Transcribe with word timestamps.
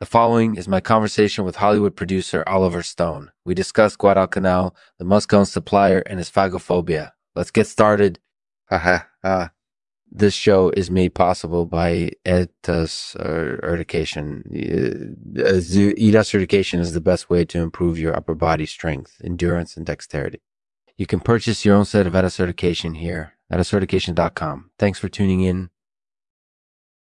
The 0.00 0.06
following 0.06 0.56
is 0.56 0.66
my 0.66 0.80
conversation 0.80 1.44
with 1.44 1.56
Hollywood 1.56 1.94
producer 1.94 2.42
Oliver 2.46 2.82
Stone. 2.82 3.32
We 3.44 3.52
discuss 3.52 3.96
Guadalcanal, 3.96 4.74
the 4.98 5.04
Muskone 5.04 5.46
supplier, 5.46 5.98
and 6.06 6.18
his 6.18 6.30
phagophobia. 6.30 7.12
Let's 7.34 7.50
get 7.50 7.66
started. 7.66 8.18
Uh, 8.70 9.48
this 10.10 10.32
show 10.32 10.70
is 10.70 10.90
made 10.90 11.14
possible 11.14 11.66
by 11.66 12.12
ETAS 12.24 12.88
certification. 12.88 14.42
Uh, 15.38 15.60
ETAS 15.60 16.26
certification 16.28 16.80
is 16.80 16.94
the 16.94 17.02
best 17.02 17.28
way 17.28 17.44
to 17.44 17.60
improve 17.60 17.98
your 17.98 18.16
upper 18.16 18.34
body 18.34 18.64
strength, 18.64 19.20
endurance, 19.22 19.76
and 19.76 19.84
dexterity. 19.84 20.40
You 20.96 21.04
can 21.04 21.20
purchase 21.20 21.66
your 21.66 21.76
own 21.76 21.84
set 21.84 22.06
of 22.06 22.16
ETA 22.16 22.30
certification 22.30 22.94
here 22.94 23.34
at 23.50 23.64
certification.com. 23.66 24.70
Thanks 24.78 24.98
for 24.98 25.10
tuning 25.10 25.42
in. 25.42 25.68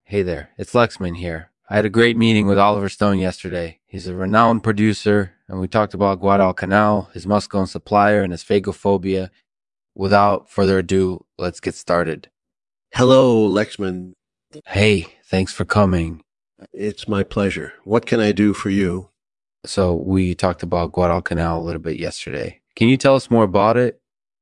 Hey 0.02 0.22
there, 0.22 0.50
it's 0.59 0.72
Lexman 0.72 1.18
here. 1.18 1.50
I 1.73 1.77
had 1.77 1.84
a 1.84 1.89
great 1.89 2.16
meeting 2.16 2.48
with 2.48 2.59
Oliver 2.59 2.89
Stone 2.89 3.21
yesterday. 3.21 3.79
He's 3.86 4.09
a 4.09 4.14
renowned 4.16 4.64
producer, 4.64 5.35
and 5.46 5.61
we 5.61 5.68
talked 5.68 5.94
about 5.94 6.18
Guadalcanal, 6.18 7.11
his 7.14 7.27
Muskone 7.27 7.68
supplier, 7.68 8.22
and 8.22 8.32
his 8.32 8.43
phagophobia. 8.43 9.31
Without 9.94 10.50
further 10.50 10.79
ado, 10.79 11.27
let's 11.39 11.61
get 11.61 11.77
started. 11.77 12.29
Hello, 12.93 13.49
Lexman. 13.49 14.14
Hey, 14.67 15.14
thanks 15.25 15.53
for 15.53 15.64
coming. 15.64 16.25
It's 16.72 17.07
my 17.07 17.22
pleasure. 17.22 17.75
What 17.85 18.05
can 18.05 18.18
I 18.18 18.32
do 18.32 18.52
for 18.52 18.71
you? 18.71 19.11
So, 19.64 19.94
we 19.94 20.35
talked 20.35 20.64
about 20.64 20.91
Guadalcanal 20.91 21.61
a 21.61 21.63
little 21.63 21.80
bit 21.80 22.00
yesterday. 22.00 22.63
Can 22.75 22.89
you 22.89 22.96
tell 22.96 23.14
us 23.14 23.30
more 23.30 23.44
about 23.44 23.77
it? 23.77 24.00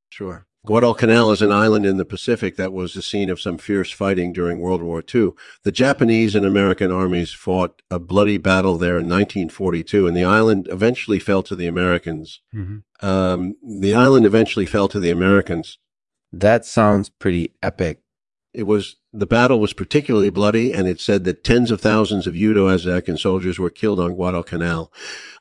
Sure. 0.09 0.48
Guadalcanal 0.69 1.33
is 1.33 1.41
an 1.41 1.51
island 1.51 1.87
in 1.87 1.97
the 1.97 2.05
Pacific 2.05 2.57
that 2.57 2.75
was 2.75 2.93
the 2.93 3.01
scene 3.01 3.31
of 3.31 3.41
some 3.41 3.57
fierce 3.57 3.91
fighting 3.91 4.35
during 4.35 4.61
World 4.61 4.83
War 4.83 5.03
II. 5.03 5.31
The 5.63 5.73
Japanese 5.73 6.35
and 6.35 6.45
American 6.45 6.93
armies 6.93 7.33
fought 7.33 7.81
a 7.91 7.99
bloody 7.99 8.37
battle 8.37 8.77
there 8.77 8.99
in 8.99 9.09
1942, 9.09 10.07
and 10.07 10.15
the 10.15 10.25
island 10.25 10.69
eventually 10.71 11.19
fell 11.19 11.43
to 11.45 11.57
the 11.57 11.67
Americans. 11.67 12.43
Mm-hmm. 12.55 13.07
Um, 13.07 13.55
the 13.63 13.95
island 13.95 14.27
eventually 14.27 14.67
fell 14.67 14.89
to 14.89 15.01
the 15.01 15.09
Americans. 15.09 15.79
That 16.31 16.67
sounds 16.67 17.09
pretty 17.09 17.55
epic. 17.63 18.03
It 18.53 18.65
was 18.65 18.97
the 19.11 19.27
battle 19.27 19.61
was 19.61 19.73
particularly 19.73 20.29
bloody, 20.29 20.75
and 20.75 20.87
it 20.87 21.01
said 21.01 21.25
that 21.25 21.45
tens 21.45 21.71
of 21.71 21.81
thousands 21.81 22.27
of 22.27 22.37
Uto-Aztecan 22.37 23.19
soldiers 23.19 23.59
were 23.59 23.71
killed 23.71 24.01
on 24.01 24.13
Guadalcanal. 24.13 24.93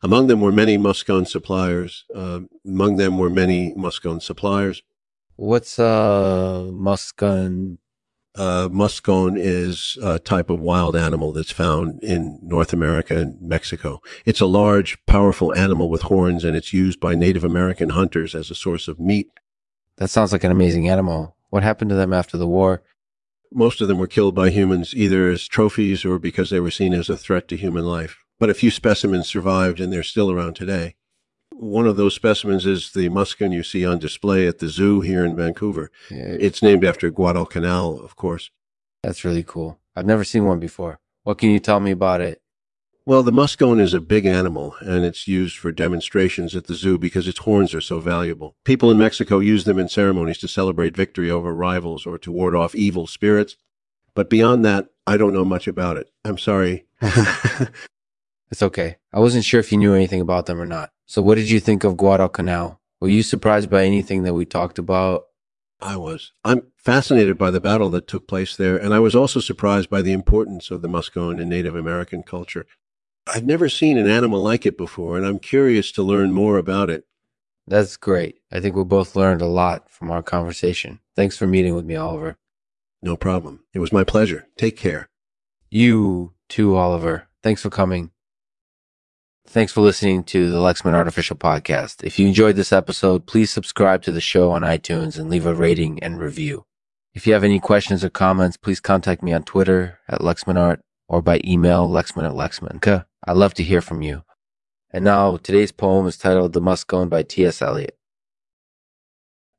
Among 0.02 0.28
them 0.28 0.40
were 0.40 0.54
many 0.54 0.78
Muskone 0.78 1.28
suppliers. 1.28 2.06
Uh, 2.16 2.42
among 2.66 2.96
them 2.96 3.18
were 3.18 3.30
many 3.30 3.74
Muskone 3.74 4.22
suppliers. 4.22 4.84
What's 5.38 5.78
uh 5.78 6.66
muskone? 6.72 7.78
Uh, 8.34 8.70
muskone 8.70 9.38
is 9.38 9.96
a 10.02 10.18
type 10.18 10.50
of 10.50 10.60
wild 10.60 10.96
animal 10.96 11.32
that's 11.32 11.52
found 11.52 12.04
in 12.04 12.40
North 12.42 12.74
America 12.74 13.16
and 13.16 13.40
Mexico. 13.40 14.02
It's 14.26 14.42
a 14.42 14.48
large, 14.48 15.04
powerful 15.06 15.56
animal 15.56 15.92
with 15.92 16.04
horns, 16.04 16.44
and 16.44 16.56
it's 16.56 16.74
used 16.74 17.00
by 17.00 17.14
Native 17.14 17.44
American 17.44 17.90
hunters 17.90 18.34
as 18.34 18.50
a 18.50 18.56
source 18.56 18.88
of 18.88 19.00
meat. 19.00 19.30
That 19.98 20.10
sounds 20.10 20.32
like 20.32 20.44
an 20.44 20.52
amazing 20.52 20.90
animal. 20.90 21.36
What 21.50 21.64
happened 21.64 21.90
to 21.90 21.96
them 21.96 22.14
after 22.14 22.36
the 22.38 22.48
war? 22.48 22.82
Most 23.54 23.80
of 23.80 23.88
them 23.88 24.00
were 24.00 24.08
killed 24.08 24.34
by 24.34 24.50
humans, 24.50 24.96
either 24.96 25.30
as 25.30 25.48
trophies 25.48 26.04
or 26.04 26.18
because 26.18 26.50
they 26.50 26.60
were 26.60 26.72
seen 26.72 26.94
as 26.94 27.10
a 27.10 27.18
threat 27.18 27.48
to 27.50 27.58
human 27.58 27.86
life. 27.86 28.18
But 28.40 28.50
a 28.50 28.56
few 28.56 28.72
specimens 28.72 29.28
survived, 29.28 29.80
and 29.80 29.94
they're 29.94 30.02
still 30.04 30.32
around 30.32 30.56
today. 30.56 30.96
One 31.60 31.88
of 31.88 31.98
those 31.98 32.14
specimens 32.14 32.66
is 32.68 32.92
the 32.92 33.10
muskone 33.10 33.52
you 33.52 33.64
see 33.64 33.86
on 33.86 33.98
display 33.98 34.48
at 34.48 34.60
the 34.60 34.68
zoo 34.68 35.02
here 35.02 35.26
in 35.26 35.36
Vancouver. 35.36 35.92
Yeah. 36.12 36.36
It's 36.40 36.62
named 36.62 36.86
after 36.86 37.10
Guadalcanal, 37.10 38.00
of 38.04 38.16
course. 38.16 38.52
That's 39.02 39.26
really 39.26 39.44
cool. 39.44 39.80
I've 39.96 40.06
never 40.06 40.24
seen 40.24 40.46
one 40.46 40.60
before. 40.60 41.00
What 41.24 41.40
can 41.40 41.50
you 41.50 41.60
tell 41.60 41.80
me 41.80 41.92
about 41.92 42.22
it? 42.22 42.42
Well, 43.08 43.24
the 43.24 43.32
muskone 43.32 43.80
is 43.80 43.94
a 43.94 44.02
big 44.02 44.26
animal 44.26 44.76
and 44.82 45.04
it's 45.04 45.28
used 45.28 45.58
for 45.58 45.72
demonstrations 45.72 46.56
at 46.56 46.68
the 46.68 46.76
zoo 46.76 46.98
because 46.98 47.28
its 47.28 47.40
horns 47.40 47.74
are 47.74 47.82
so 47.82 48.00
valuable. 48.00 48.56
People 48.64 48.92
in 48.92 48.98
Mexico 48.98 49.40
use 49.40 49.64
them 49.64 49.80
in 49.80 49.88
ceremonies 49.88 50.38
to 50.40 50.48
celebrate 50.48 50.96
victory 50.96 51.32
over 51.32 51.56
rivals 51.56 52.06
or 52.06 52.18
to 52.18 52.32
ward 52.32 52.54
off 52.54 52.76
evil 52.76 53.08
spirits. 53.08 53.56
But 54.14 54.30
beyond 54.30 54.64
that, 54.66 54.90
I 55.08 55.16
don't 55.16 55.34
know 55.34 55.46
much 55.46 55.68
about 55.68 55.98
it. 55.98 56.12
I'm 56.26 56.38
sorry. 56.38 56.86
it's 58.52 58.64
okay. 58.64 58.98
I 59.14 59.20
wasn't 59.20 59.46
sure 59.46 59.60
if 59.60 59.72
you 59.72 59.78
knew 59.78 59.94
anything 59.94 60.22
about 60.22 60.46
them 60.46 60.62
or 60.62 60.66
not. 60.66 60.92
So 61.06 61.22
what 61.22 61.36
did 61.36 61.50
you 61.50 61.60
think 61.60 61.84
of 61.84 61.98
Guadalcanal? 61.98 62.80
Were 63.00 63.10
you 63.10 63.24
surprised 63.24 63.70
by 63.70 63.84
anything 63.86 64.24
that 64.24 64.34
we 64.34 64.46
talked 64.46 64.80
about? 64.80 65.26
I 65.80 65.96
was. 65.96 66.32
I'm 66.44 66.64
fascinated 66.76 67.38
by 67.38 67.52
the 67.52 67.62
battle 67.62 67.90
that 67.92 68.08
took 68.08 68.28
place 68.28 68.56
there, 68.56 68.78
and 68.78 68.94
I 68.94 69.00
was 69.00 69.16
also 69.16 69.40
surprised 69.40 69.90
by 69.90 70.02
the 70.02 70.12
importance 70.12 70.72
of 70.72 70.82
the 70.82 70.88
Muskone 70.88 71.40
in 71.40 71.50
Native 71.50 71.76
American 71.76 72.24
culture. 72.24 72.66
I've 73.28 73.46
never 73.46 73.70
seen 73.70 73.98
an 73.98 74.10
animal 74.10 74.42
like 74.42 74.66
it 74.66 74.78
before, 74.78 75.18
and 75.18 75.26
I'm 75.26 75.38
curious 75.40 75.92
to 75.92 76.04
learn 76.04 76.32
more 76.32 76.58
about 76.58 76.90
it. 76.90 77.06
That's 77.68 77.98
great. 77.98 78.40
I 78.52 78.60
think 78.60 78.76
we 78.76 78.84
both 78.86 79.16
learned 79.16 79.42
a 79.42 79.48
lot 79.48 79.92
from 79.92 80.10
our 80.10 80.24
conversation. 80.24 81.00
Thanks 81.16 81.38
for 81.38 81.46
meeting 81.46 81.76
with 81.76 81.86
me, 81.86 81.96
Oliver. 81.96 82.38
No 83.02 83.18
problem. 83.18 83.64
It 83.74 83.80
was 83.80 83.92
my 83.92 84.04
pleasure. 84.04 84.48
Take 84.58 84.78
care. 84.78 85.10
You 85.70 86.34
too, 86.48 86.76
Oliver. 86.76 87.28
Thanks 87.44 87.62
for 87.62 87.70
coming. 87.70 88.12
Thanks 89.50 89.72
for 89.72 89.80
listening 89.80 90.26
to 90.26 90.52
the 90.52 90.58
Lexman 90.58 90.94
Artificial 90.94 91.38
Podcast. 91.38 92.04
If 92.04 92.20
you 92.20 92.28
enjoyed 92.28 92.58
this 92.58 92.74
episode, 92.74 93.26
please 93.26 93.50
subscribe 93.50 94.02
to 94.04 94.12
the 94.12 94.20
show 94.20 94.52
on 94.52 94.62
iTunes 94.62 95.18
and 95.18 95.30
leave 95.30 95.46
a 95.46 95.56
rating 95.56 96.04
and 96.04 96.20
review. 96.20 96.66
If 97.14 97.26
you 97.26 97.32
have 97.32 97.46
any 97.46 97.62
questions 97.62 98.04
or 98.04 98.10
comments, 98.10 98.58
please 98.58 98.82
contact 98.82 99.24
me 99.24 99.32
on 99.32 99.44
Twitter 99.44 100.00
at 100.10 100.20
LexmanArt 100.20 100.80
or 101.08 101.22
by 101.22 101.40
email 101.46 101.88
lexman 101.88 102.26
at 102.26 102.34
lexman. 102.34 103.06
I'd 103.26 103.38
love 103.38 103.54
to 103.54 103.64
hear 103.64 103.80
from 103.80 104.02
you. 104.02 104.24
And 104.92 105.06
now 105.06 105.38
today's 105.38 105.72
poem 105.72 106.08
is 106.08 106.18
titled 106.18 106.52
The 106.52 106.62
Muskone 106.62 107.10
by 107.10 107.24
T.S. 107.24 107.62
Eliot. 107.62 107.98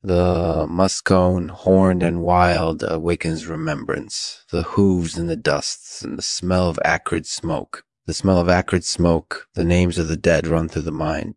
The 0.03 0.67
muskone, 0.69 1.49
horned 1.49 2.03
and 2.03 2.21
wild, 2.21 2.85
awakens 2.87 3.47
remembrance, 3.47 4.45
the 4.53 4.65
hooves 4.65 5.17
and 5.17 5.31
the 5.31 5.37
dusts 5.37 6.03
and 6.03 6.19
the 6.19 6.23
smell 6.23 6.69
of 6.69 6.79
acrid 6.85 7.27
smoke 7.27 7.85
the 8.09 8.15
smell 8.15 8.39
of 8.39 8.49
acrid 8.49 8.87
smoke, 8.87 9.49
the 9.53 9.63
names 9.63 9.99
of 9.99 10.09
the 10.09 10.17
dead 10.17 10.47
run 10.47 10.67
through 10.67 10.81
the 10.81 10.91
mind. 10.91 11.35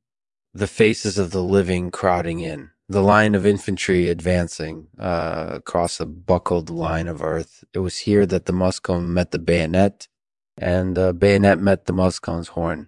The 0.53 0.67
faces 0.67 1.17
of 1.17 1.31
the 1.31 1.43
living 1.43 1.91
crowding 1.91 2.39
in, 2.39 2.69
the 2.87 3.01
line 3.01 3.35
of 3.35 3.45
infantry 3.45 4.07
advancing 4.07 4.87
uh, 4.97 5.47
across 5.49 5.99
a 5.99 6.05
buckled 6.05 6.69
line 6.69 7.09
of 7.09 7.21
earth. 7.21 7.65
It 7.73 7.79
was 7.79 7.99
here 7.99 8.25
that 8.25 8.45
the 8.45 8.53
muskone 8.53 9.07
met 9.07 9.31
the 9.31 9.39
bayonet, 9.39 10.07
and 10.57 10.95
the 10.95 11.13
bayonet 11.13 11.59
met 11.59 11.87
the 11.87 11.93
muskone's 11.93 12.47
horn. 12.47 12.87